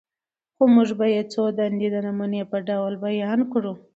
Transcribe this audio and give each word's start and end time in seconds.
خو 0.55 0.63
موږ 0.75 0.89
به 0.99 1.05
ئې 1.13 1.21
څو 1.33 1.43
دندي 1.57 1.87
د 1.91 1.97
نموني 2.07 2.41
په 2.51 2.57
ډول 2.67 2.93
بيان 3.03 3.39
کړو: 3.51 3.73